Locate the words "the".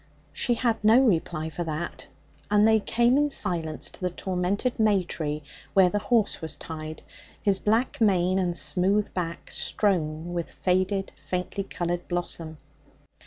4.01-4.09, 5.91-5.99